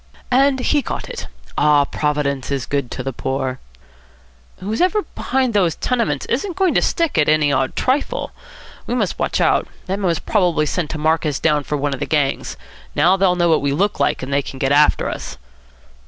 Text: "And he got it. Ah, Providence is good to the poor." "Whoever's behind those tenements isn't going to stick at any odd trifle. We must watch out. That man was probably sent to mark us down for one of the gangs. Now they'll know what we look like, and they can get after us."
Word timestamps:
"And 0.31 0.61
he 0.61 0.81
got 0.81 1.07
it. 1.11 1.27
Ah, 1.59 1.85
Providence 1.85 2.49
is 2.49 2.65
good 2.65 2.89
to 2.89 3.03
the 3.03 3.13
poor." 3.13 3.59
"Whoever's 4.57 5.05
behind 5.13 5.53
those 5.53 5.75
tenements 5.75 6.25
isn't 6.25 6.55
going 6.55 6.73
to 6.73 6.81
stick 6.81 7.19
at 7.19 7.29
any 7.29 7.51
odd 7.53 7.75
trifle. 7.75 8.31
We 8.87 8.95
must 8.95 9.19
watch 9.19 9.39
out. 9.39 9.67
That 9.85 9.99
man 9.99 10.07
was 10.07 10.17
probably 10.17 10.65
sent 10.65 10.89
to 10.89 10.97
mark 10.97 11.23
us 11.23 11.37
down 11.37 11.65
for 11.65 11.77
one 11.77 11.93
of 11.93 11.99
the 11.99 12.07
gangs. 12.07 12.57
Now 12.95 13.15
they'll 13.15 13.35
know 13.35 13.49
what 13.49 13.61
we 13.61 13.73
look 13.73 13.99
like, 13.99 14.23
and 14.23 14.33
they 14.33 14.41
can 14.41 14.57
get 14.57 14.71
after 14.71 15.07
us." 15.07 15.37